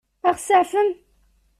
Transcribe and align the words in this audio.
Ad 0.27 0.35
ɣ-tseɛfem? 0.37 0.89